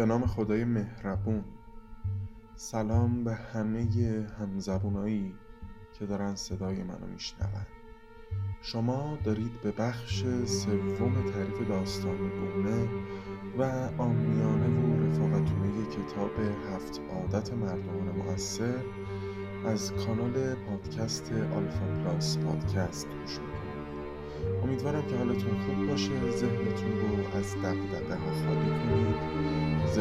[0.00, 1.44] به نام خدای مهربون.
[2.54, 3.86] سلام به همه
[4.40, 5.34] همزبونایی
[5.92, 7.66] که دارن صدای منو میشنون.
[8.62, 12.88] شما دارید به بخش سوم تعریف داستان گونه
[13.58, 13.62] و
[13.98, 16.30] آمیانه و رفاقتونه کتاب
[16.72, 18.84] هفت عادت مردمان موثر
[19.66, 23.38] از کانال پادکست آلفا پلاس پادکست گوش
[24.64, 29.16] امیدوارم که حالتون خوب باشه ذهنتون رو از دقدقه ها خالی کنید.
[29.86, 29.98] ز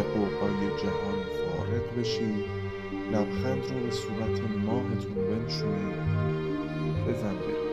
[0.78, 2.46] جهان فارغ بشید
[3.12, 5.96] لبخند رو به صورت ماهتون بنشونید.
[7.08, 7.69] بزن برید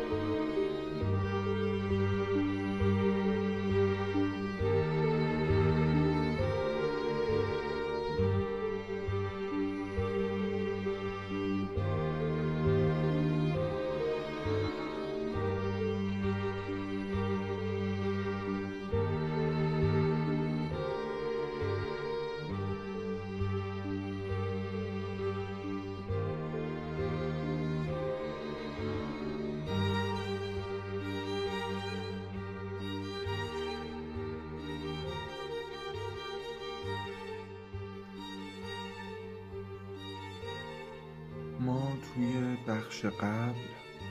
[42.69, 43.63] بخش قبل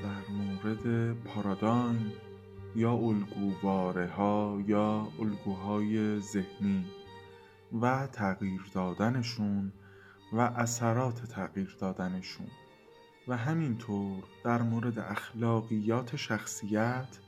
[0.04, 2.14] در مورد پارادایم
[2.76, 6.86] یا الگوواره ها یا الگوهای ذهنی
[7.82, 9.72] و تغییر دادنشون
[10.34, 12.48] و اثرات تغییر دادنشون.
[13.28, 17.20] و همینطور در مورد اخلاقیات شخصیت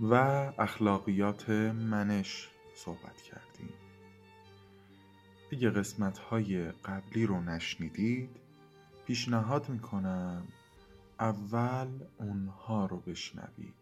[0.00, 0.14] و
[0.58, 3.74] اخلاقیات منش صحبت کردیم.
[5.52, 8.30] اگه قسمت های قبلی رو نشنیدید.
[9.06, 10.42] پیشنهاد می‌کنم
[11.20, 13.74] اول اونها رو بشنوید.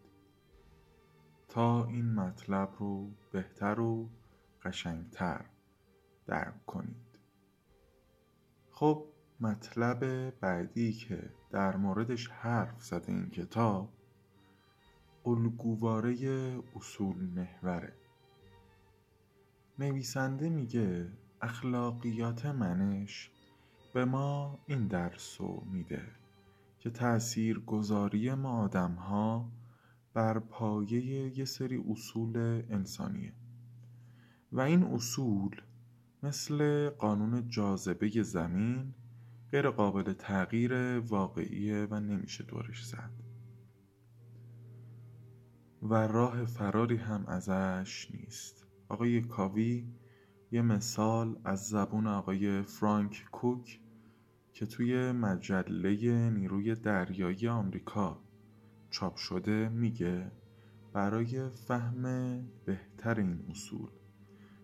[1.49, 4.09] تا این مطلب رو بهتر و
[4.63, 5.45] قشنگتر
[6.27, 7.19] درک کنید.
[8.71, 9.05] خب
[9.39, 13.89] مطلب بعدی که در موردش حرف زده این کتاب
[15.25, 16.15] الگوواره
[16.75, 17.93] اصول محوره.
[19.79, 21.11] نویسنده میگه
[21.41, 23.31] اخلاقیات منش
[23.93, 26.20] به ما این درس رو میده.
[26.81, 29.51] که تأثیر گذاری ما آدم ها
[30.13, 32.37] بر پایه یه سری اصول
[32.69, 33.33] انسانیه.
[34.51, 35.61] و این اصول
[36.23, 38.93] مثل قانون جاذبه زمین
[39.51, 43.11] غیر قابل تغییر واقعیه و نمیشه دورش زد.
[45.81, 48.67] و راه فراری هم ازش نیست.
[48.89, 49.87] آقای کاوی
[50.51, 53.79] یه مثال از زبون آقای فرانک کوک
[54.53, 58.21] که توی مجله نیروی دریایی آمریکا
[58.89, 60.31] چاپ شده میگه
[60.93, 62.03] برای فهم
[62.65, 63.89] بهتر این اصول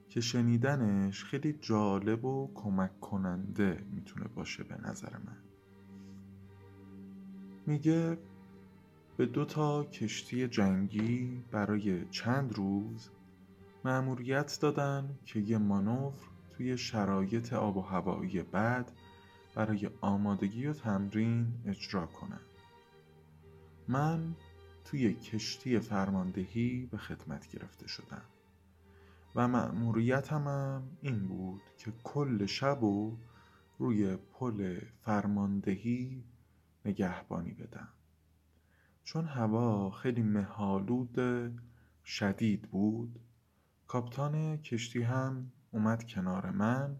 [0.09, 5.37] که شنیدنش خیلی جالب و کمک کننده می‌تونه باشه به نظر من.
[7.65, 8.17] میگه
[9.17, 13.09] به دو تا کشتی جنگی برای چند روز
[13.85, 16.13] مأموریت دادن که یه مانور
[16.49, 18.91] توی شرایط آب و هوایی بد
[19.57, 22.41] برای آمادگی و تمرین اجرا کنم.
[23.87, 24.35] من
[24.85, 28.21] توی کشتی فرماندهی به خدمت گرفته شدم
[29.35, 33.17] و مأموریتم هم این بود که کل شب و
[33.79, 36.23] روی پل فرماندهی
[36.85, 37.89] نگهبانی بدم.
[39.03, 41.19] چون هوا خیلی مهالود
[42.05, 43.19] شدید بود
[43.87, 46.97] کاپتان کشتی هم اومد کنار من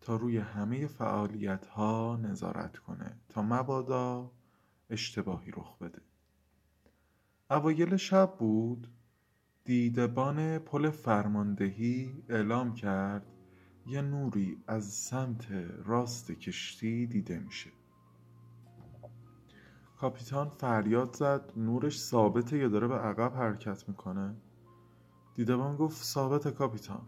[0.00, 4.32] تا روی همه فعالیت ها نظارت کنه تا مبادا
[4.90, 6.02] اشتباهی رخ بده.
[7.50, 8.88] اوایل شب بود
[9.64, 13.26] دیدبان پل فرماندهی اعلام کرد
[13.86, 15.46] یه نوری از سمت
[15.84, 17.70] راست کشتی دیده میشه.
[19.96, 24.36] کاپیتان فریاد زد نورش ثابته یا داره به عقب حرکت می‌کنه؟
[25.34, 27.02] دیدبان گفت ثابت کاپیتان.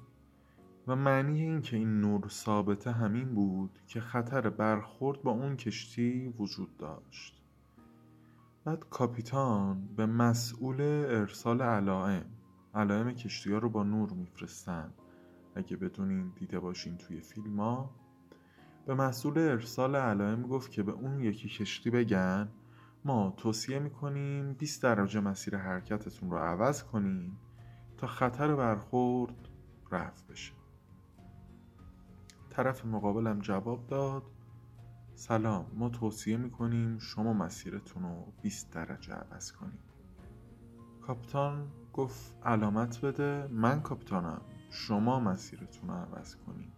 [0.86, 6.34] و معنی این که این نور ثابته همین بود که خطر برخورد با اون کشتی
[6.38, 7.42] وجود داشت.
[8.64, 12.24] بعد کاپیتان به مسئول ارسال علائم
[12.74, 14.92] علائم کشتی ها رو با نور میفرستن.
[15.54, 17.90] اگه بدونین دیده باشین توی فیلم ها.
[18.86, 22.48] به مسئول ارسال علائم گفت که به اون یکی کشتی بگن
[23.04, 27.32] ما توصیه می‌کنیم 20 درجه مسیر حرکتتون رو عوض کنین
[27.96, 29.48] تا خطر برخورد
[29.92, 30.61] رفع بشه.
[32.52, 34.22] طرف مقابلم جواب داد
[35.14, 39.78] سلام ما توصیه می‌کنیم شما مسیرتون رو 20 درجه عوض کنیم.
[41.00, 44.40] کاپتان گفت علامت بده من کاپتانم
[44.70, 46.72] شما مسیرتون رو عوض کنیم.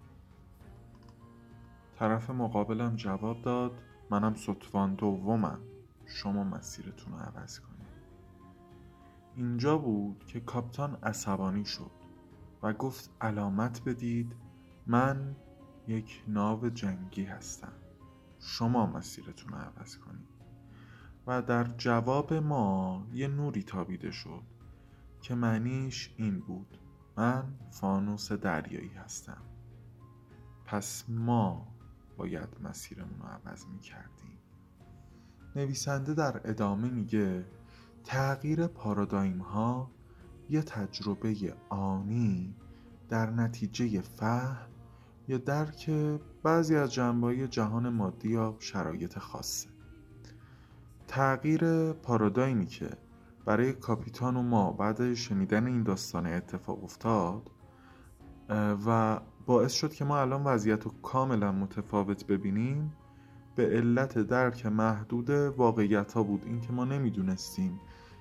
[1.98, 3.72] طرف مقابلم جواب داد
[4.10, 5.58] منم ستوان دومم
[6.06, 7.74] شما مسیرتون رو عوض کنید
[9.36, 11.90] اینجا بود که کاپتان عصبانی شد
[12.62, 14.36] و گفت علامت بدید
[14.86, 15.36] من
[15.88, 17.72] یک ناو جنگی هستم.
[18.38, 20.28] شما مسیرتون رو عوض کنید.
[21.26, 24.42] و در جواب ما یه نوری تابیده شد
[25.20, 26.78] که معنیش این بود.
[27.16, 29.42] من فانوس دریایی هستم.
[30.64, 31.74] پس ما
[32.16, 34.38] باید مسیرمون رو عوض می کردیم
[35.56, 37.44] نویسنده در ادامه میگه
[38.04, 39.90] تغییر پارادایم ها
[40.48, 42.54] یه تجربه آنی
[43.08, 44.73] در نتیجه فهم
[45.28, 45.90] یا درک
[46.42, 49.68] بعضی از جنبه جهان مادی یا شرایط خاصه.
[51.08, 52.90] تغییر پارادایمی که
[53.44, 57.50] برای کاپیتان و ما بعد شنیدن این داستان اتفاق افتاد
[58.86, 62.92] و باعث شد که ما الان وضعیت رو کاملا متفاوت ببینیم
[63.54, 67.80] به علت درک محدود واقعیت ها بود اینکه ما نمی‌دونستیم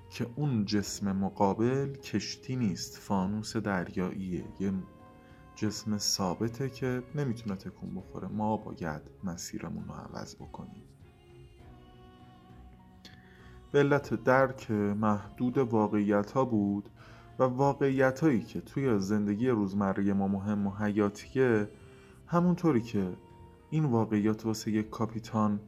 [0.10, 4.74] که اون جسم مقابل کشتی نیست فانوس دریاییه یه
[5.56, 8.28] جسم ثابته که نمی‌تونه تکون بخوره.
[8.28, 10.84] ما باید مسیرمون رو عوض بکنیم.
[13.72, 16.90] به علت درک محدود واقعیت ها بود
[17.40, 21.70] و واقعیت هایی که توی زندگی روزمره ما مهم و حیاتیه
[22.28, 23.18] همونطوری که
[23.70, 25.60] این واقعیت واسه یک کاپیتان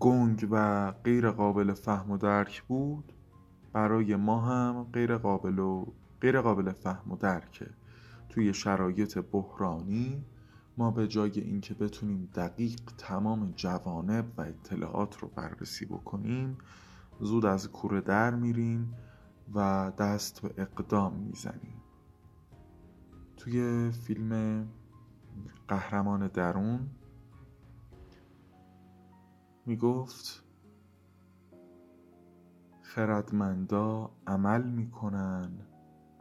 [0.00, 3.12] گنگ و غیر قابل فهم و درک بود
[3.72, 5.86] برای ما هم غیر قابل و
[6.20, 7.70] غیر قابل فهم و درکه.
[8.36, 10.24] توی شرایط بحرانی
[10.76, 16.58] ما به جای اینکه بتونیم دقیق تمام جوانب و اطلاعات رو بررسی بکنیم
[17.20, 18.94] زود از کوره در میریم
[19.54, 21.82] و دست به اقدام می‌زنیم.
[23.36, 24.66] توی فیلم
[25.68, 26.90] قهرمان درون
[29.66, 30.44] می‌گفت
[32.82, 35.50] خردمندا عمل می‌کنن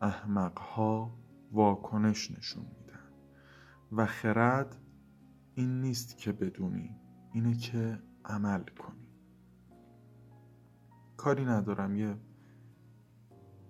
[0.01, 1.24] احمقها
[1.55, 2.99] واکنش نشون میدن.
[3.91, 4.77] و خرد
[5.55, 6.95] این نیست که بدونی
[7.33, 9.07] اینه که عمل کنی.
[11.17, 11.95] کاری ندارم.
[11.95, 12.15] یه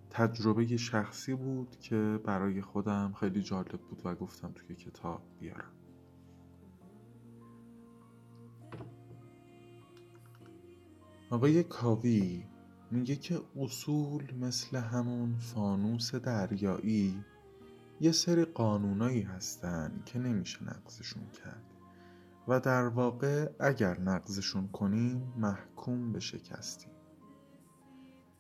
[0.10, 5.72] تجربه شخصی بود که برای خودم خیلی جالب بود و گفتم توی کتاب بیارم.
[11.30, 12.46] آقای کاوی
[12.92, 17.24] میگه که اصول مثل همون فانوس دریایی
[18.00, 21.76] یه سری قانونایی هستن که نمیشه نقضشون کرد.
[22.48, 26.92] و در واقع اگر نقضشون کنیم محکوم به شکستیم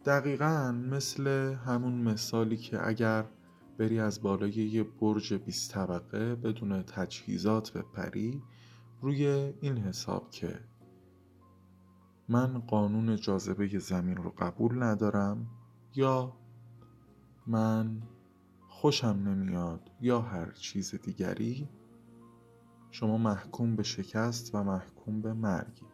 [0.05, 3.25] دقیقا مثل همون مثالی که اگر
[3.77, 8.41] بری از بالای یه برج 20 طبقه بدون تجهیزات بپری
[9.01, 9.27] روی
[9.61, 10.59] این حساب که
[12.29, 15.47] من قانون جاذبه زمین رو قبول ندارم
[15.95, 16.33] یا
[17.47, 18.01] من
[18.75, 21.69] خوشم نمیاد یا هر چیز دیگری
[22.91, 25.85] شما محکوم به شکست و محکوم به مرگی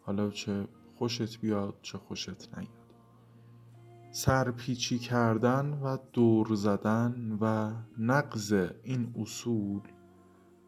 [0.00, 2.94] حالا چه خوشت بیاد چه خوشت نیاد.
[4.10, 8.52] سرپیچی کردن و دور زدن و نقض
[8.82, 9.82] این اصول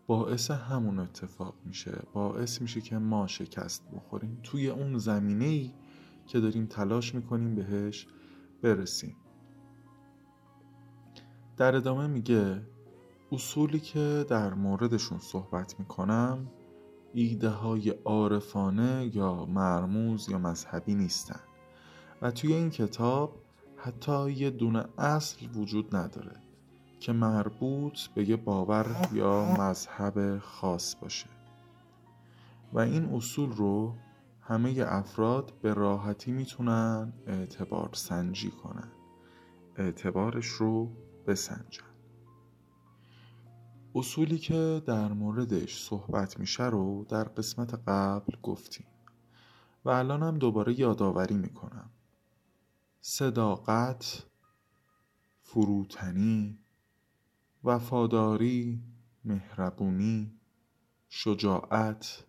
[0.06, 2.02] باعث همون اتفاق میشه.
[2.12, 4.40] باعث میشه که ما شکست بخوریم.
[4.42, 5.72] توی اون زمینه ای
[6.26, 8.06] که داریم تلاش می‌کنیم بهش
[8.62, 9.16] برسیم.
[11.60, 12.62] در ادامه میگه
[13.32, 16.46] اصولی که در موردشون صحبت می‌کنم
[17.14, 21.40] ایده های عارفانه یا مرموز یا مذهبی نیستن.
[22.22, 23.42] و توی این کتاب
[23.76, 26.36] حتی یه دونه اصل وجود نداره
[27.00, 31.30] که مربوط به یه باور یا مذهب خاص باشه.
[32.72, 33.94] و این اصول رو
[34.40, 38.88] همه افراد به راحتی می‌تونن اعتبار سنجی کنن.
[39.76, 40.90] اعتبارش رو
[41.26, 41.84] بسنجن.
[43.94, 48.86] اصولی که در موردش صحبت میشه رو در قسمت قبل گفتیم
[49.84, 51.90] و الانم دوباره یادآوری می‌کنم.
[53.00, 54.26] صداقت
[55.42, 56.58] فروتنی
[57.64, 58.82] وفاداری
[59.24, 60.40] مهربونی
[61.08, 62.26] شجاعت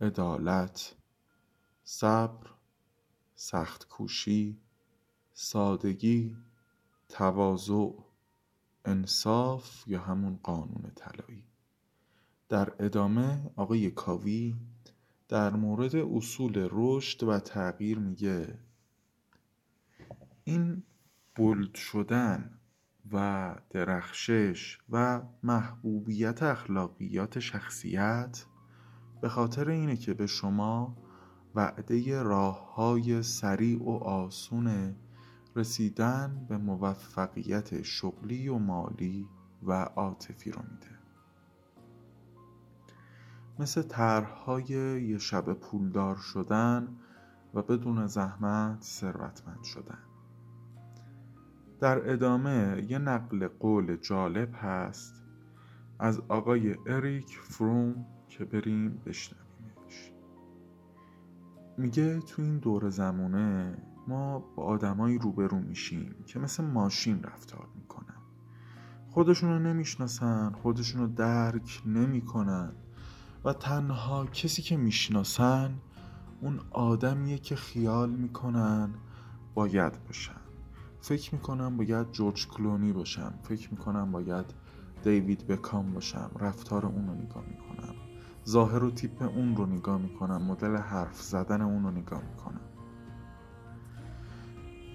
[0.00, 0.96] عدالت
[1.84, 2.50] صبر
[3.34, 4.60] سختکوشی
[5.32, 6.36] سادگی
[7.08, 8.07] تواضع
[8.88, 11.44] انصاف یا همون قانون طلایی.
[12.48, 14.56] در ادامه آقای کاوی
[15.28, 18.58] در مورد اصول رشد و تغییر میگه
[20.44, 20.82] این
[21.34, 22.58] بولد شدن
[23.12, 28.44] و درخشش و محبوبیت اخلاقیات شخصیت
[29.20, 30.96] به خاطر اینه که به شما
[31.54, 34.96] وعده راه های سریع و آسون
[35.58, 39.28] رسیدن به موفقیت شغلی و مالی
[39.62, 40.98] و عاطفی رو میده.
[43.58, 44.64] مثل طرحهای
[45.02, 46.88] یه شب پولدار شدن
[47.54, 49.98] و بدون زحمت ثروتمند شدن.
[51.80, 55.22] در ادامه یه نقل قول جالب هست
[55.98, 60.12] از آقای اریک فروم که بریم بشنویمش.
[61.78, 63.76] میگه تو این دور زمانه
[64.08, 68.14] ما با آدمایی روبرو میشیم که مثل ماشین رفتار می‌کنن.
[69.10, 72.72] خودشونو نمی‌شناسن خودشونو درک نمی‌کنن
[73.44, 75.74] و تنها کسی که می‌شناسن
[76.40, 78.94] اون آدمیه که خیال می‌کنن
[79.54, 80.40] باید باشن.
[81.00, 83.34] فکر می‌کنم باید جورج کلونی باشم.
[83.42, 84.46] فکر می‌کنم باید
[85.04, 86.30] دیوید بکام باشم.
[86.40, 87.94] رفتار اون رو نگاه می‌کنم.
[88.46, 90.42] ظاهر و تیپ اون رو نگاه می‌کنم.
[90.42, 92.60] مدل حرف زدن اون رو نگاه می‌کنم.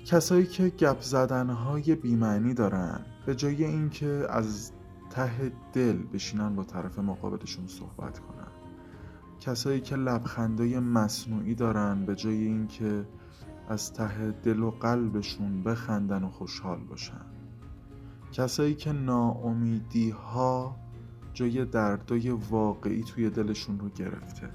[0.05, 4.71] کسایی که گپ زدنهای بیمعنی دارن به جای اینکه از
[5.09, 8.47] ته دل بشینن با طرف مقابلشون صحبت کنن.
[9.39, 13.05] کسایی که لبخندای مصنوعی دارن به جای اینکه
[13.69, 17.25] از ته دل و قلبشون بخندن و خوشحال باشن.
[18.31, 20.75] کسایی که ناامیدی ها
[21.33, 24.49] جای دردای واقعی توی دلشون رو گرفته.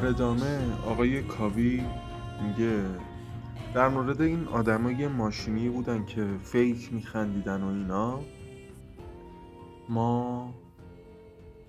[0.00, 1.84] در ادامه آقای کاوی
[2.42, 2.84] میگه
[3.74, 8.20] در مورد این آدمای ماشینی بودن که فیک میخندیدن و اینا
[9.88, 10.54] ما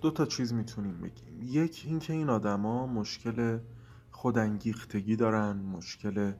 [0.02, 1.40] دو تا چیز می‌تونیم بگیم.
[1.42, 3.60] یک اینکه این آدما مشکل
[4.12, 6.34] خودانگیختگی دارن مشکل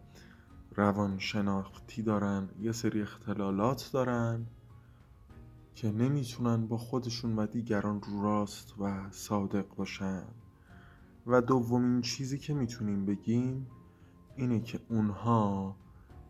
[0.76, 4.46] روانشناختی دارن یه سری اختلالات دارن
[5.76, 10.24] که نمی‌تونن با خودشون و دیگران راست و صادق باشن.
[11.28, 13.68] و دومین چیزی که می‌تونیم بگیم
[14.36, 15.76] اینه که اونها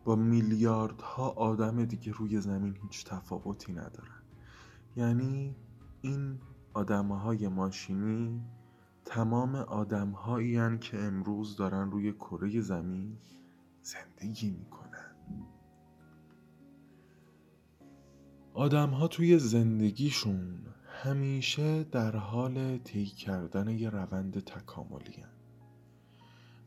[0.04, 4.22] با میلیاردها آدم دیگه روی زمین هیچ تفاوتی ندارن.
[4.96, 5.56] یعنی
[6.00, 6.38] این
[6.74, 8.42] آدمهای ماشینی
[9.04, 13.16] تمام آدمهایی که امروز دارن روی کره زمین
[13.82, 15.16] زندگی می‌کنن.
[18.54, 20.58] آدمها توی زندگیشون
[21.04, 25.28] همیشه در حال طی کردن یه روند تکاملی هن.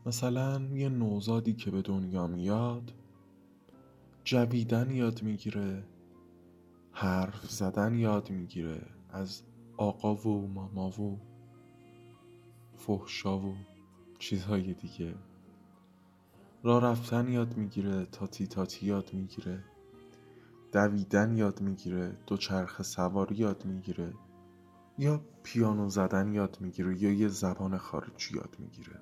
[0.06, 2.94] مثلا یه نوزادی که به دنیا میاد
[4.24, 5.84] جویدن یاد می‌گیره
[6.92, 9.42] حرف زدن یاد می‌گیره از
[9.78, 11.20] آقا و ماما و
[12.78, 13.56] فحشا و
[14.20, 15.16] چیزهای دیگه.
[16.64, 19.64] راه رفتن یاد می‌گیره تاتی تاتی یاد می‌گیره.
[20.72, 24.14] دویدن یاد می‌گیره دوچرخه سواری یاد می‌گیره.
[24.98, 29.00] یا پیانو زدن یاد می‌گیره یا یه زبان خارجی یاد می‌گیره.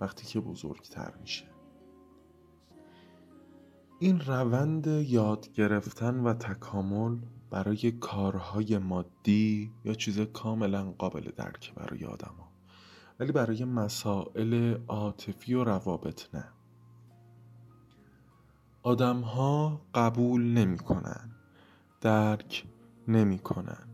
[0.00, 1.44] وقتی که بزرگتر میشه.
[3.98, 7.18] این روند یاد گرفتن و تکامل
[7.50, 12.52] برای کارهای مادی یا چیز کاملا قابل درک برای آدما
[13.20, 16.44] ولی برای مسائل عاطفی و روابط نه.
[18.82, 21.30] آدم ها قبول نمی‌کنن
[22.00, 22.64] درک
[23.08, 23.91] نمی‌کنن.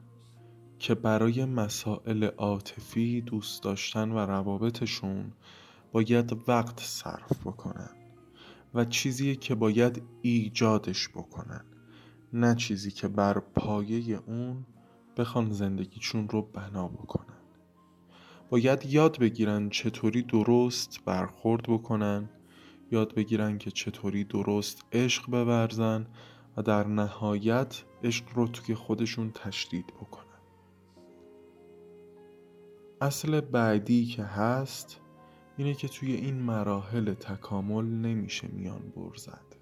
[0.79, 5.33] که برای مسائل عاطفی دوست داشتن و روابطشون
[5.93, 7.91] باید وقت صرف بکنن
[8.75, 11.65] و چیزی که باید ایجادش بکنن
[12.33, 14.67] نه چیزی که بر پایه اون
[15.17, 17.39] بخوان زندگیشون رو بنا بکنن.
[18.51, 22.29] باید یاد بگیرن چطوری درست برخورد بکنن
[22.91, 26.07] یاد بگیرن که چطوری درست عشق بورزن
[26.57, 30.28] و در نهایت عشق رو توی خودشون تشدید بکنن.
[33.00, 35.00] اصل بعدی که هست
[35.57, 39.57] اینه که توی این مراحل تکامل نمیشه میان برزد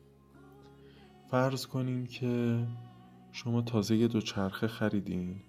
[1.31, 2.67] فرض کنین که
[3.33, 5.43] شما تازه یه دوچرخه خریدین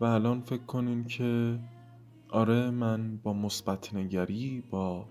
[0.00, 1.58] و الان فکر کنین که
[2.28, 5.08] آره من با مثبت نگری با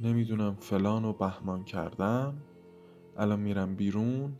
[0.00, 2.34] نمی‌دونم فلان و بهمان کردم
[3.16, 4.36] الان میرم بیرون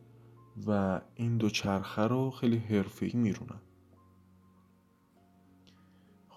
[0.67, 3.61] و این دوچرخه رو خیلی حرفه‌ای میرونم.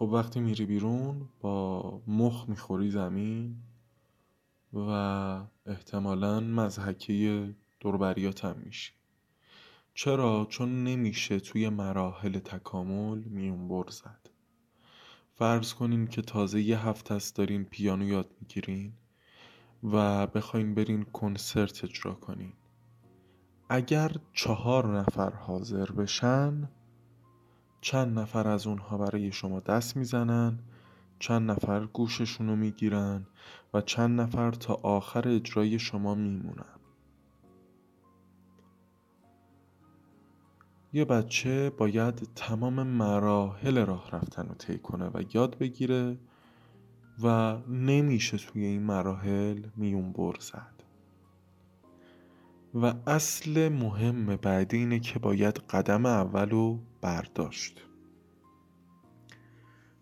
[0.01, 3.55] خب وقتی میری بیرون با مخ می‌خوری زمین
[4.74, 4.89] و
[5.65, 8.91] احتمالا مزحکه دوربریات هم میشی.
[9.93, 14.29] چرا؟ چون نمیشه توی مراحل تکامل میون برزد
[15.36, 18.93] فرض کنین که تازه یه هفته است دارین پیانو یاد می‌گیرین
[19.84, 22.53] و بخواین برین کنسرت اجرا کنین.
[23.70, 26.70] اگر چهار نفر حاضر بشن
[27.81, 30.59] چند نفر از اونها برای شما دست می‌زنن
[31.19, 33.25] چند نفر گوششون رو می‌گیرن
[33.73, 36.65] و چند نفر تا آخر اجرای شما میمونن.
[40.93, 46.17] یه بچه باید تمام مراحل راه رفتن رو طی کنه و یاد بگیره
[47.23, 50.83] و نمیشه توی این مراحل میون برزد
[52.73, 57.81] و اصل مهم بعدی اینه که باید قدم اول رو برداشت.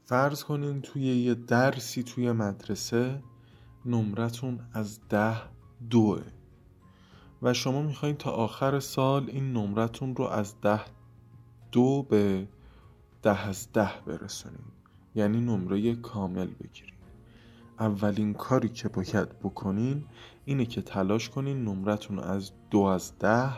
[0.05, 3.23] فرض کنین توی یه درسی توی مدرسه
[3.85, 5.37] نمرتون از ده
[5.89, 6.23] دوه
[7.41, 10.81] و شما می‌خواین تا آخر سال این نمرتون رو از ده
[11.71, 12.47] دو به
[13.21, 14.65] ده از ده برسونین.
[15.15, 16.93] یعنی نمره کامل بگیرین.
[17.79, 20.05] اولین کاری که باید بکنین
[20.45, 23.49] اینه که تلاش کنین نمرتون از دو از ده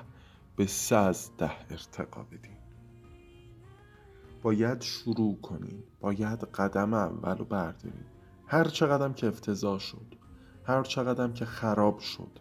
[0.55, 2.60] به سه از ده ارتقا بدین.
[4.41, 8.05] باید شروع کنین باید قدم اول رو بردارین
[8.47, 10.15] هر چقدر که افتضاح شد
[10.63, 12.39] هر چقدر که خراب شد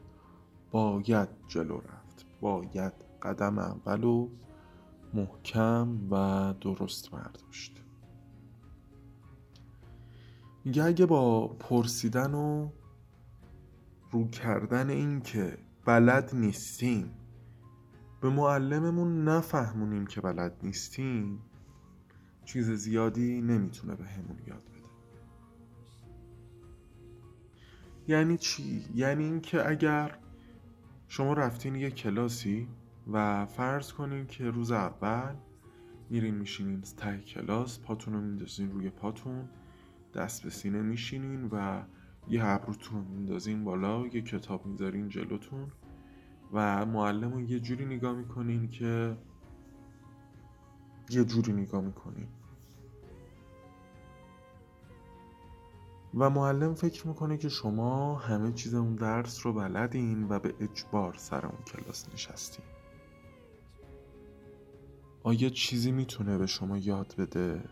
[0.71, 2.27] باید جلو رفت.
[2.41, 4.31] باید قدم اول رو
[5.15, 7.83] محکم و درست برداشت.
[10.65, 12.71] میگه اگه با پرسیدن و
[14.11, 17.11] رو کردن این که بلد نیستیم
[18.21, 21.43] به معلممون نفهمونیم که بلد نیستیم
[22.53, 24.89] چیز زیادی نمی‌تونه به همون یاد بده
[28.09, 30.19] یعنی چی؟ یعنی اینکه اگر
[31.09, 32.69] شما رفتین یه کلاسی
[33.13, 35.35] و فرض کنین که روز اول
[36.11, 39.49] میرین میشینین ته کلاس پاتون رو میندازین روی پاتون
[40.15, 41.83] دست به سینه میشینین و
[42.29, 45.73] یه ابروتون رو میندازین بالا یه کتاب می‌ذارین جلوتون
[46.53, 49.17] و معلم رو یه جوری نگاه می‌کنین که
[51.11, 52.29] یه جوری نگاه می‌کنین
[56.15, 61.15] و معلم فکر می‌کنه که شما همه چیز اون درس رو بلدین و به اجبار
[61.19, 62.65] سر اون کلاس نشستین.
[65.23, 67.65] آیا چیزی می‌تونه به شما یاد بده؟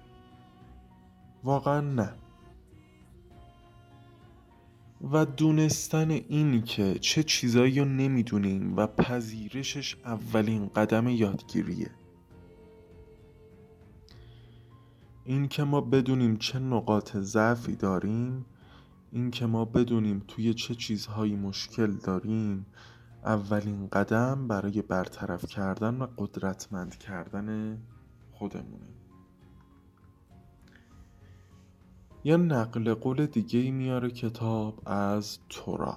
[1.45, 2.15] واقعا نه.
[5.13, 11.91] و دونستن این که چه چیزایی رو نمی‌دونیم و پذیرشش اولین قدم یادگیریه.
[15.29, 18.45] این که ما بدونیم چه نقاط ضعفی داریم
[19.13, 22.67] این که ما بدونیم توی چه چیزهایی مشکل داریم
[23.25, 27.79] اولین قدم برای برطرف کردن و قدرتمند کردن
[28.33, 28.89] خودمونه.
[32.25, 35.97] یه نقل قول دیگه میاره کتاب از تورا.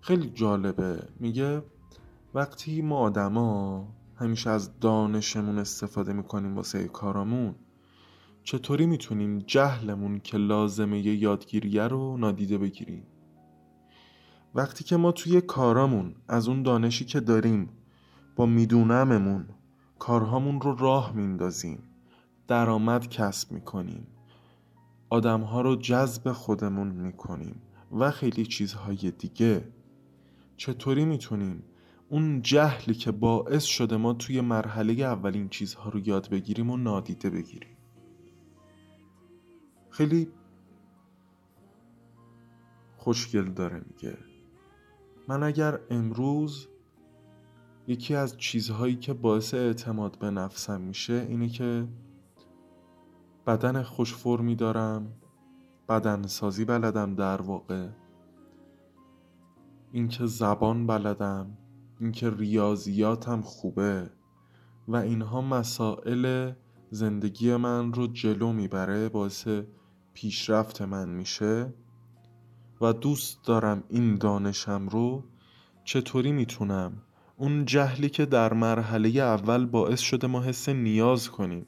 [0.00, 1.08] خیلی جالبه.
[1.20, 1.62] میگه
[2.34, 7.54] وقتی ما آدما همیشه از دانشمون استفاده می‌کنیم واسه کارامون
[8.44, 13.06] چطوری می‌تونیم جهلمون که لازمه یه یادگیریه رو نادیده بگیریم؟
[14.54, 17.68] وقتی که ما توی کارامون از اون دانشی که داریم
[18.36, 19.48] با میدونممون
[19.98, 21.82] کارهامون رو راه میندازیم
[22.48, 24.06] درآمد کسب می‌کنیم
[25.10, 29.68] آدمها رو جذب خودمون می‌کنیم و خیلی چیزهای دیگه
[30.56, 31.62] چطوری می‌تونیم
[32.08, 37.30] اون جهلی که باعث شده ما توی مرحله اولین چیزها رو یاد بگیریم و نادیده
[37.30, 37.73] بگیریم؟
[39.94, 40.28] خیلی
[42.96, 44.18] خوشگل داره میگه.
[45.28, 46.68] من اگر امروز
[47.86, 51.88] یکی از چیزهایی که باعث اعتماد به نفسم میشه اینه که
[53.46, 55.12] بدن خوش فرمی دارم
[55.88, 57.88] بدن سازی بلدم در واقع
[59.92, 61.58] اینکه زبان بلدم
[62.00, 64.10] اینکه ریاضیاتم خوبه
[64.88, 66.52] و اینها مسائل
[66.90, 69.48] زندگی من رو جلو می‌بره باعث
[70.14, 71.74] پیشرفت من میشه
[72.80, 75.24] و دوست دارم این دانشم رو
[75.84, 77.02] چطوری می‌تونم
[77.36, 81.66] اون جهلی که در مرحله اول باعث شده ما حس نیاز کنیم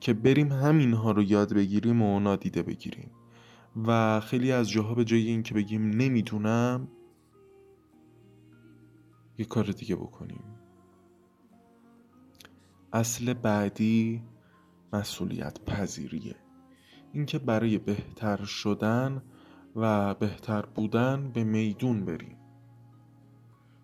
[0.00, 3.10] که بریم همینها رو یاد بگیریم و نادیده بگیریم.
[3.86, 6.88] و خیلی از جاها به جای این که بگیم نمی‌دونم
[9.38, 10.44] یه کار دیگه بکنیم.
[12.92, 14.22] اصل بعدی
[14.92, 16.36] مسئولیت پذیریه
[17.12, 19.22] اینکه برای بهتر شدن
[19.76, 22.36] و بهتر بودن به میدون بریم.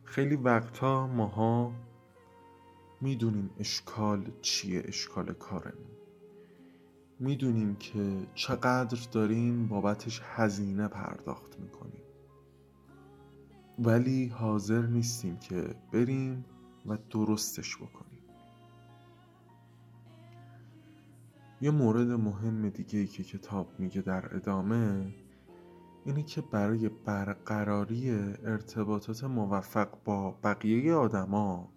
[0.04, 1.72] خیلی وقتها ماها
[3.00, 5.90] می‌دونیم اشکال چیه اشکال کارمون.
[7.20, 12.02] می‌دونیم که چقدر داریم بابتش هزینه پرداخت می‌کنیم.
[13.78, 16.44] ولی حاضر نیستیم که بریم
[16.86, 18.05] و درستش بکنیم.
[21.60, 25.14] یه مورد مهم دیگه ای که کتاب میگه در ادامه
[26.04, 28.10] اینه که برای برقراری
[28.44, 31.72] ارتباطات موفق با بقیه آدما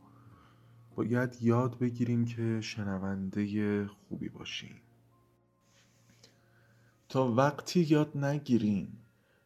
[0.96, 4.76] باید یاد بگیریم که شنونده خوبی باشیم.
[7.10, 9.06] تا وقتی یاد نگیریم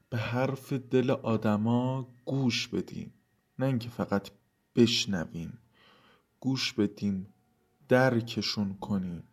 [0.09, 3.13] به حرف دل آدما گوش بدیم.
[3.59, 4.29] نه اینکه فقط
[4.75, 5.57] بشنویم
[6.39, 7.33] گوش بدیم
[7.89, 9.23] درکشون کنیم.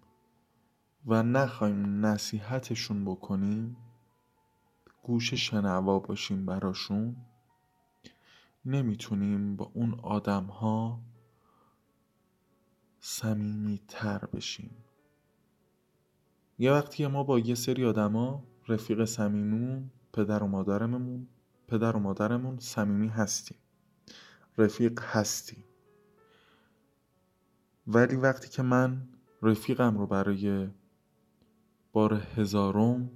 [1.07, 3.77] و نخوایم نصیحتشون بکنیم
[5.03, 7.17] گوش شنوا باشیم براشون.
[8.65, 11.01] نمی‌تونیم با اون آدم ها
[13.01, 14.77] سمیمی تر بشیم.
[16.59, 21.29] یه وقتی ما با یه سری آدما رفیق صمیمون پدر و مادرمون
[21.69, 23.59] پدر و مادرمون صمیمی هستیم.
[24.59, 25.65] رفیق هستیم.
[27.87, 29.09] ولی وقتی که من
[29.43, 30.69] رفیقم رو برای
[31.93, 33.11] بار هزارم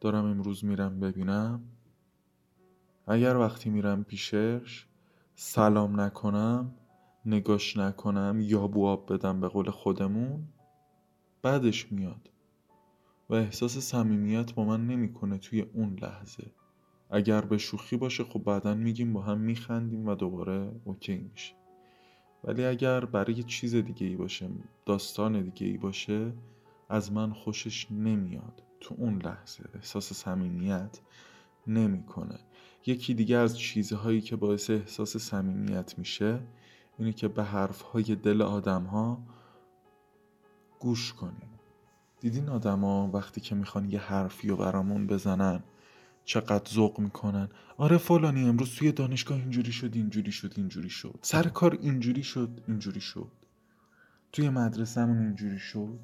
[0.00, 1.62] دارم امروز میرم ببینم.
[3.06, 4.86] اگر وقتی میرم پیشش
[5.34, 6.74] سلام نکنم
[7.26, 10.48] نگاش نکنم یا بواب بدم به قول خودمون
[11.42, 12.30] بعدش میاد.
[13.30, 16.52] و احساس صمیمیت با من نمی‌کنه توی اون لحظه.
[17.10, 21.54] اگر به شوخی باشه خب بعدا میگیم با هم میخندیم و دوباره اوکی میشه
[22.44, 24.48] ولی اگر برای چیز دیگه ای باشه
[24.86, 26.32] داستان دیگه ای باشه
[26.92, 28.62] از من خوشش نمیاد.
[28.80, 31.00] تو اون لحظه احساس صمیمیت
[31.66, 32.38] نمی‌کنه.
[32.86, 36.40] یکی دیگه از چیزهایی که باعث احساس صمیمیت میشه
[36.98, 39.22] اینه که به حرفهای دل آدم ها
[40.80, 41.50] گوش کنیم.
[42.20, 45.62] دیدین آدما وقتی که می‌خوان یه حرفی رو برامون بزنن
[46.24, 51.18] چقدر ذوق می‌کنن؟ آره فلانی امروز توی دانشگاه اینجوری شد اینجوری شد اینجوری شد.
[51.22, 53.32] سر کار اینجوری شد اینجوری شد.
[54.32, 55.98] توی مدرسهمون اینجوری شد.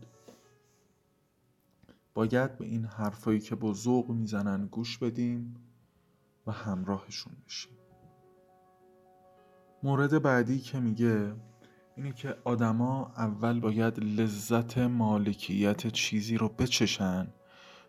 [2.18, 5.54] باید به این حرفایی که با ذوق می‌زنن گوش بدیم
[6.46, 7.72] و همراهشون بشیم.
[9.82, 11.34] مورد بعدی که میگه
[11.96, 17.28] اینه که آدما اول باید لذت مالکیت چیزی رو بچشن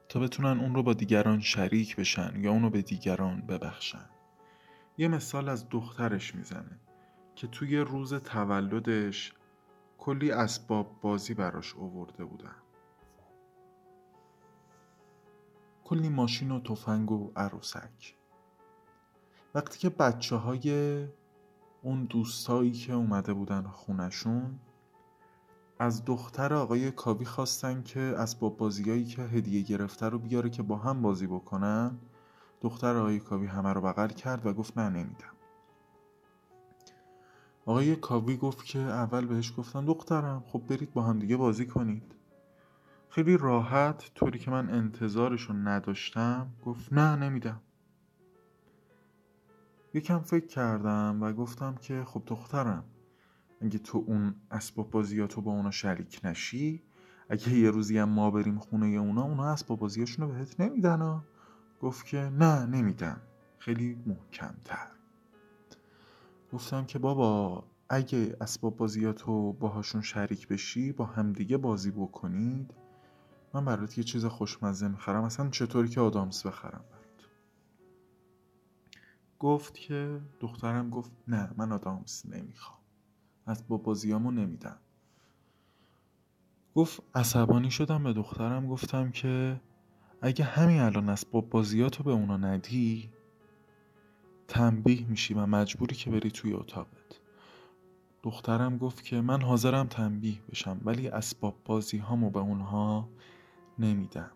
[0.10, 4.10] تا بتونن اون رو با دیگران شریک بشن یا اون رو به دیگران ببخشن.
[4.98, 6.80] یه مثال از دخترش می‌زنه
[7.36, 9.34] که توی روز تولدش
[9.98, 12.56] کلی اسباب بازی براش اوورده بودن.
[15.90, 18.16] کلی ماشین و تفنگ و عروسک.
[19.56, 21.08] وقتی که بچه های
[21.82, 24.60] اون دوستایی که اومده بودن خونشون
[25.80, 30.76] از دختر آقای کاوی خواستن که اسباب بازیایی که هدیه گرفته رو بیاره که با
[30.76, 31.98] هم بازی بکنن
[32.62, 35.36] دختر آقای کاوی همه رو بغل کرد و گفت نه نمیدم.
[37.66, 42.19] آقای کاوی گفت که اول بهش گفتن دخترم خب برید با هم دیگه بازی کنید.
[43.10, 47.62] خیلی راحت طوری که من انتظارشو نداشتم گفت نه نمیدم.
[49.94, 52.84] یکم فکر کردم و گفتم که خب دخترم
[53.62, 56.84] اگه تو اون اسباب بازیاتو با اونا شریک نشی
[57.30, 61.24] اگه یه روزی هم ما بریم خونه اونا اونا اسباب بازیاشونو بهت نمیدن ها.
[61.82, 63.22] گفت که نه نمیدم
[63.60, 64.88] خیلی محکمتر.
[66.54, 72.79] گفتم که بابا اگه اسباب بازیاتو باهاشون شریک بشی با همدیگه بازی بکنید.
[73.54, 75.24] من برات یه چیز خوشمزه می‌خرم.
[75.24, 76.84] اصلا چطوری که آدامس بخرم
[79.40, 82.80] گفت که دخترم گفت نه من آدامس نمی‌خوام.
[83.46, 84.78] از با بازیامو نمیدم.
[86.76, 88.68] گفت عصبانی شدم به دخترم.
[88.68, 89.62] گفتم که
[90.22, 93.10] اگه همین الان با بازیاتو به اونا ندی
[94.48, 97.20] تنبیه میشی و مجبوری که بری توی اتاقت.
[98.24, 103.10] دخترم گفت که من حاضرم تنبیه بشم ولی اسباب بازی هامو به اونها
[103.80, 104.32] نمیدم.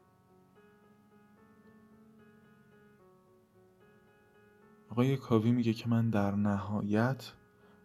[4.90, 7.32] آقای کاوی میگه که من در نهایت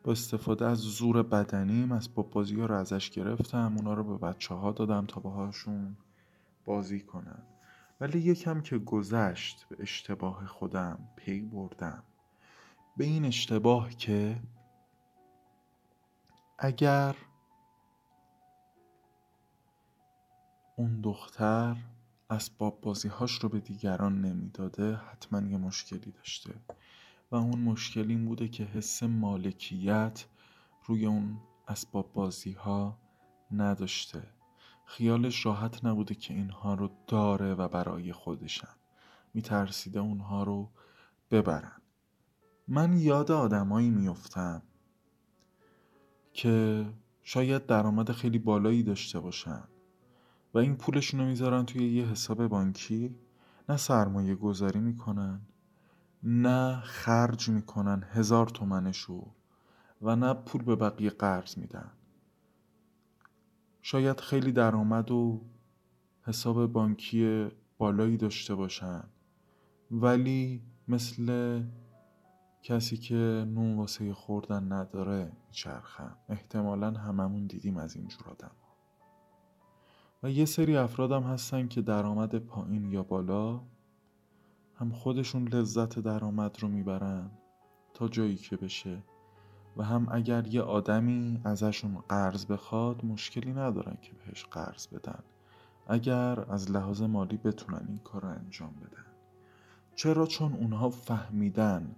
[0.04, 4.54] با استفاده از زور بدنیم اسباب بازی ها رو ازش گرفتم اونا رو به بچه
[4.54, 5.96] ها دادم تا باهاشون
[6.64, 7.42] بازی کنن.
[8.00, 12.02] ولی یکم که گذشت به اشتباه خودم پی بردم.
[12.96, 14.40] به این اشتباه که
[16.58, 17.16] اگر
[20.78, 21.76] اون دختر
[22.30, 26.54] اسباب بازیهاش رو به دیگران نمی‌داده حتما یه مشکلی داشته.
[27.30, 30.24] و اون مشکل این بوده که حس مالکیت
[30.86, 32.98] روی اون اسباب بازی ها
[33.52, 34.22] نداشته.
[34.84, 38.74] خیالش راحت نبوده که اینها رو داره و برای خودشن.
[39.34, 40.70] میترسیده اونها رو
[41.30, 41.82] ببرن.
[42.68, 44.62] من یاد آدمایی میفتم
[46.32, 46.86] که
[47.22, 49.62] شاید درآمد خیلی بالایی داشته باشن.
[50.54, 53.16] و این پولشون رو می‌ذارن توی یه حساب بانکی؟
[53.68, 55.40] نه سرمایه گذاری می‌کنن
[56.22, 59.26] نه خرج می‌کنن هزار تومنشو
[60.02, 61.90] و نه پول به بقیه قرض میدن.
[63.82, 65.42] شاید خیلی درآمد و
[66.22, 69.02] حساب بانکی بالایی داشته باشن
[69.90, 71.62] ولی مثل
[72.62, 76.16] کسی که نون واسه خوردن نداره میچرخن.
[76.28, 78.50] احتمالا هممون دیدیم از اینجور آدم
[80.22, 83.60] و یه سری افرادم هستن که درآمد پایین یا بالا
[84.74, 87.30] هم خودشون لذت درآمد رو می‌برن
[87.94, 89.02] تا جایی که بشه.
[89.76, 95.22] و هم اگر یه آدمی ازشون قرض بخواد مشکلی ندارن که بهش قرض بدن.
[95.86, 99.04] اگر از لحاظ مالی بتونن این کار رو انجام بدن.
[99.94, 101.94] چرا؟ چون اونها فهمیدن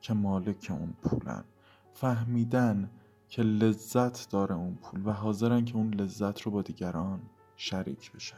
[0.00, 1.44] که مالک اون پولن.
[1.92, 2.90] فهمیدن
[3.28, 7.20] که لذت داره اون پول و حاضرن که اون لذت رو با دیگران
[7.64, 8.36] شریک بشن.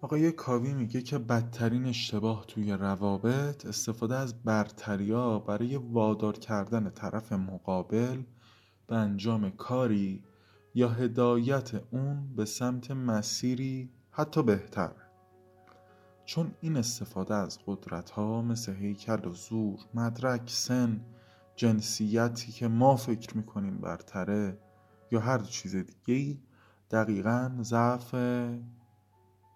[0.00, 7.32] آقای کاوی میگه که بدترین اشتباه توی روابط استفاده از برتریا برای وادار کردن طرف
[7.32, 8.22] مقابل
[8.86, 10.24] به انجام کاری
[10.74, 14.92] یا هدایت اون به سمت مسیری حتی بهتر.
[16.24, 21.00] چون این استفاده از قدرت ها مثل هیکل و زور مدرک سن
[21.56, 24.58] جنسیتی که ما فکر می‌کنیم برتره
[25.10, 26.38] یا هر چیز دیگه
[26.90, 28.14] دقیقا ضعف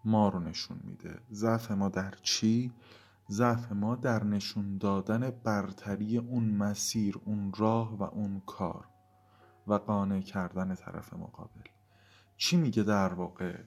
[0.04, 1.20] ما رو نشون میده.
[1.32, 2.72] ضعف ما در چی؟
[3.30, 8.88] ضعف ما در نشون دادن برتری اون مسیر اون راه و اون کار
[9.66, 11.62] و قانع کردن طرف مقابل.
[12.36, 13.58] چی میگه در واقع؟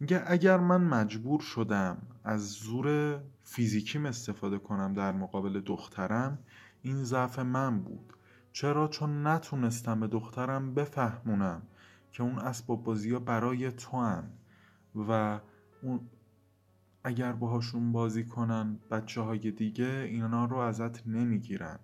[0.00, 6.38] میگه اگر من مجبور شدم از زور فیزیکیم استفاده کنم در مقابل دخترم
[6.82, 8.17] این ضعف من بود.
[8.52, 11.62] چرا چون نتونستم به دخترم بفهمونم
[12.12, 14.30] که اون اسباب بازی ها برای تو هن
[14.94, 15.40] و
[15.82, 16.00] اون
[17.04, 21.78] اگر باهاشون بازی کنن بچه های دیگه اینا رو ازت نمی‌گیرن.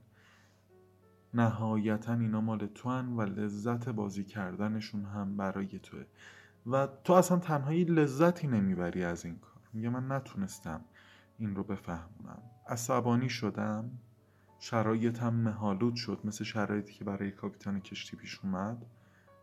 [1.34, 6.04] نهایتا اینا مال تو هن و لذت بازی کردنشون هم برای توه.
[6.66, 9.62] و تو اصلا تنهایی لذتی نمی‌بری از این کار.
[9.72, 10.84] میگه من نتونستم
[11.38, 12.42] این رو بفهمونم.
[12.68, 13.90] عصبانی شدم.
[14.58, 18.86] شرایطم مهالود شد مثل شرایطی که برای کاپیتان کشتی پیش اومد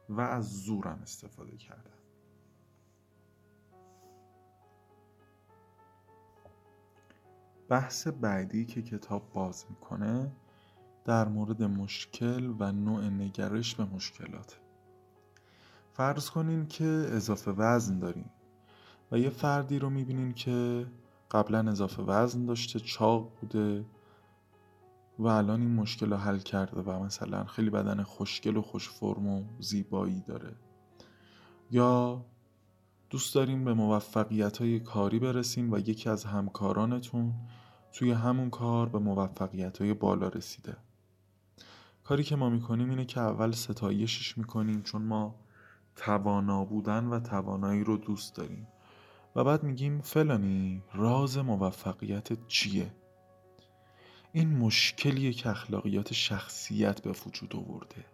[0.09, 1.91] و از زورم استفاده کردم.
[7.69, 10.31] بحث بعدی که کتاب باز می‌کنه
[11.05, 14.59] در مورد مشکل و نوع نگرش به مشکلات.
[15.93, 18.25] فرض کنین که اضافه وزن دارین
[19.11, 20.87] و یه فردی رو می‌بینین که
[21.31, 23.85] قبلا اضافه وزن داشته چاق بوده
[25.21, 29.27] و الان این مشکل رو حل کرده و مثلا خیلی بدن خوشگل و خوش فرم
[29.27, 30.55] و زیبایی داره.
[31.71, 32.25] یا
[33.09, 37.33] دوست دارین به موفقیت های کاری برسین و یکی از همکارانتون
[37.93, 40.77] توی همون کار به موفقیت های بالا رسیده.
[42.03, 45.35] کاری که ما می‌کنیم اینه که اول ستایشش می‌کنیم چون ما
[45.95, 48.67] توانا بودن و توانایی رو دوست داریم.
[49.35, 53.00] و بعد میگیم فلانی راز موفقیت چیه؟
[54.33, 58.05] این مشکلیه که اخلاقیات شخصیت به وجود آورده.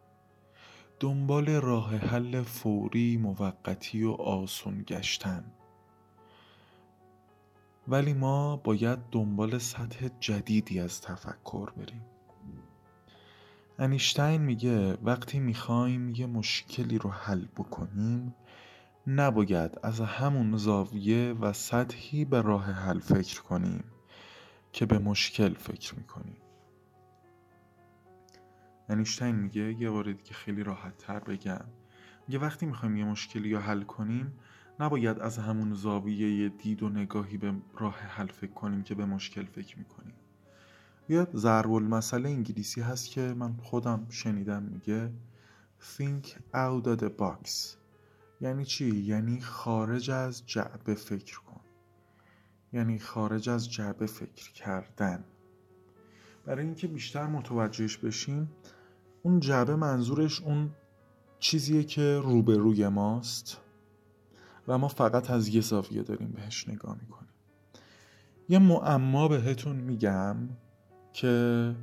[0.99, 5.51] دنبال راه حل فوری موقتی و آسون گشتن.
[7.87, 12.05] ولی ما باید دنبال سطح جدیدی از تفکر بریم.
[13.79, 18.35] انیشتین میگه وقتی می‌خوایم یه مشکلی رو حل بکنیم
[19.07, 23.83] نباید از همون زاویه و سطحی به راه حل فکر کنیم.
[24.77, 26.37] که به مشکل فکر می‌کنیم
[28.89, 31.65] انیشتین میگه یه بار دیگه خیلی راحت تر بگم.
[32.29, 34.33] یه وقتی می‌خوایم یه مشکلی رو حل کنیم
[34.79, 39.45] نباید از همون زاویه دید و نگاهی به راه حل فکر کنیم که به مشکل
[39.45, 40.15] فکر می‌کنیم.
[41.09, 45.11] یه ضرب المثل انگلیسی هست که من خودم شنیدم میگه
[45.97, 47.49] think out of the box
[48.41, 51.39] یعنی چی؟ یعنی خارج از جعبه فکر
[52.73, 55.23] یعنی خارج از جعبه فکر کردن.
[56.45, 58.51] برای اینکه بیشتر متوجهش بشیم
[59.23, 60.69] اون جعبه منظورش اون
[61.39, 63.57] چیزیه که روبروی ماست
[64.67, 67.29] و ما فقط از یه زاویه داریم بهش نگاه می‌کنیم.
[68.49, 70.37] یه معما بهتون میگم
[71.13, 71.75] که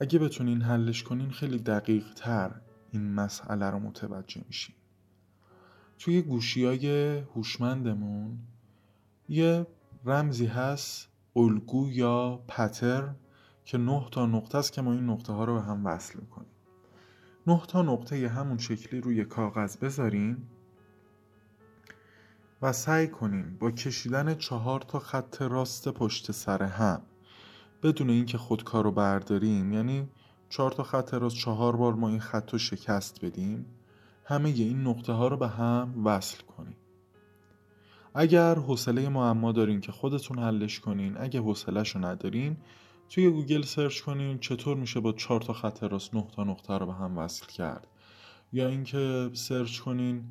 [0.00, 2.60] اگه بتونین حلش کنین خیلی دقیق تر
[2.92, 4.74] این مسئله رو متوجه میشین.
[5.98, 8.38] توی گوشی های هوشمندمون
[9.28, 9.66] یه
[10.04, 13.14] رمزی هست الگو یا پتر
[13.64, 16.54] که نه تا نقطه است که ما این نقطه ها رو به هم وصل می‌کنیم.
[17.46, 20.48] نه تا نقطه همون شکلی روی کاغذ بذاریم
[22.62, 27.02] و سعی کنیم با کشیدن چهار تا خط راست پشت سر هم
[27.82, 30.08] بدون اینکه خودکار رو برداریم یعنی
[30.48, 33.66] چهار تا خط راست چهار بار ما این خط رو شکست بدیم
[34.24, 36.76] همه این نقطه ها رو به هم وصل کنیم.
[38.14, 42.56] اگر حوصله معما دارین که خودتون حلش کنین اگه حوصلهش رو ندارین
[43.08, 46.86] توی Google search کنین چطور میشه با چهار تا خط راست نه تا نقطه رو
[46.86, 47.86] به هم وصل کرد.
[48.52, 50.24] یا اینکه سرچ کنین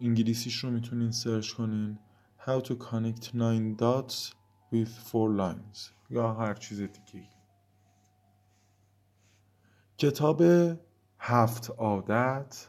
[0.00, 1.98] انگلیسیش رو می‌تونین سرچ کنین
[2.46, 4.32] How to connect nine dots
[4.72, 7.28] with four lines یا هر چیز دیگه
[9.98, 10.42] کتاب
[11.18, 12.68] هفت عادت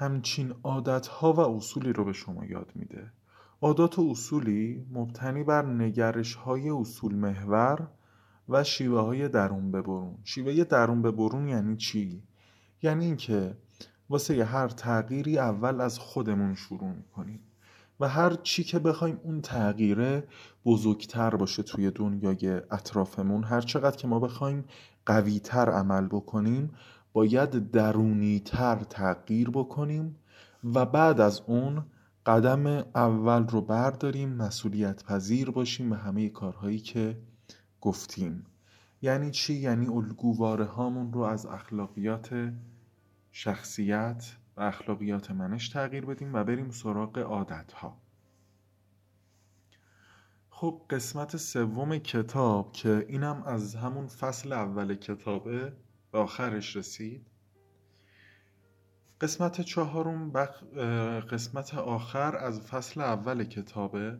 [0.00, 3.12] همچین عادت ها و اصولی رو به شما یاد میده.
[3.60, 7.88] عادات و اصولی مبتنی بر نگرش های اصول محور
[8.48, 10.18] و شیوه های درون به برون.
[10.24, 12.22] شیوه درون به برون یعنی چی؟
[12.82, 13.56] یعنی اینکه
[14.10, 17.40] واسه هر تغییری اول از خودمون شروع می‌کنیم
[18.00, 20.24] و هر چی که بخوایم اون تغییره
[20.64, 23.44] بزرگتر باشه توی دنیای اطرافمون.
[23.44, 24.64] هر چقدر که ما بخوایم
[25.06, 26.70] قویتر عمل بکنیم
[27.12, 30.16] باید درونیتر تغییر بکنیم
[30.64, 31.84] و بعد از اون
[32.26, 37.18] قدم اول رو برداریم مسئولیت پذیر باشیم به همه کارهایی که
[37.80, 38.46] گفتیم.
[39.02, 42.52] یعنی چی؟ یعنی الگوواره هامون رو از اخلاقیات
[43.32, 47.96] شخصیت و اخلاقیات منش تغییر بدیم و بریم سراغ عادت ها
[50.60, 55.72] خب قسمت سوم کتاب که اینم از همون فصل اول کتابه.
[56.12, 57.26] به آخرش رسید.
[59.20, 60.62] قسمت چهارم بخ...
[61.32, 64.18] قسمت آخر از فصل اول کتابه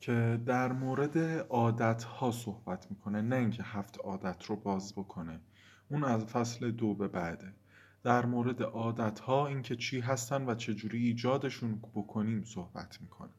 [0.00, 1.18] که در مورد
[1.48, 5.40] عادت ها صحبت می‌کنه نه اینکه هفت عادت رو باز بکنه.
[5.88, 7.54] اون از فصل دو به بعده.
[8.02, 13.30] در مورد عادت ها اینکه چی هستن و چجوری ایجادشون بکنیم صحبت می‌کنه.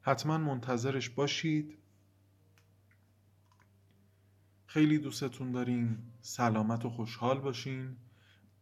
[0.00, 1.78] حتما منتظرش باشید.
[4.68, 7.96] خیلی دوستتون داریم سلامت و خوشحال باشین.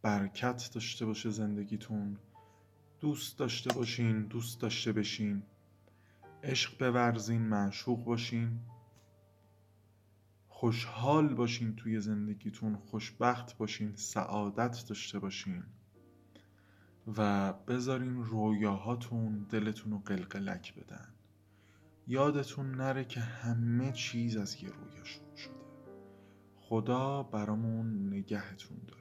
[0.01, 2.17] برکت داشته باشه زندگیتون.
[2.99, 5.43] دوست داشته باشین دوست داشته بشین.
[6.43, 8.59] عشق بورزین معشوق باشین.
[10.47, 12.75] خوشحال باشین توی زندگیتون.
[12.75, 15.63] خوشبخت باشین سعادت داشته باشین.
[17.17, 21.13] و بذارین رویاهاتون دلتون رو قلقلک بدن.
[22.07, 25.26] یادتون نره که همه چیز از یه رویا
[26.69, 28.96] خدا برامون نگهتون داره